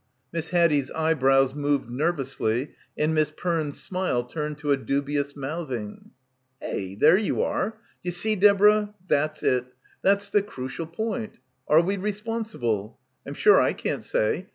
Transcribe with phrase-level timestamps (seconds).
[0.33, 6.09] Miss Haddie's eyebrows moved nervously, and Miss Perne's smile turned to a dubious mouthing.
[6.59, 7.77] "Eh, there you are.
[8.01, 8.95] D'ye see, Deborah.
[9.07, 9.65] That's it.
[10.01, 11.37] That's the crucial point.
[11.67, 12.97] Are we re sponsible?
[13.27, 14.47] I'm sure I can't say.